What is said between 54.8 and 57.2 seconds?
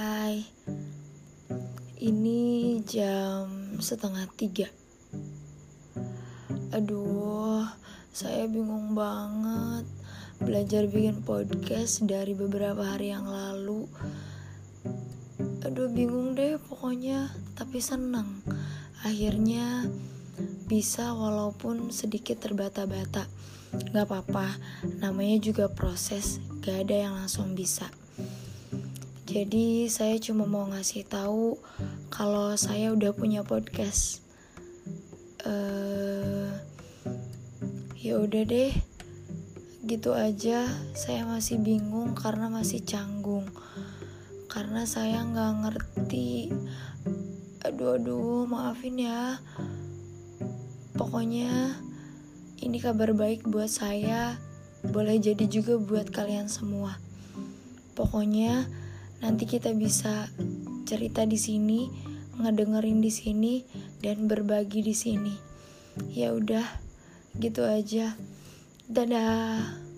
boleh jadi juga buat kalian semua.